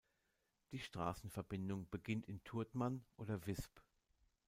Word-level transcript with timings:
Die 0.71 0.79
Strassenverbindung 0.79 1.87
beginnt 1.91 2.25
in 2.27 2.43
Turtmann 2.43 3.05
oder 3.17 3.45
Visp. 3.45 3.81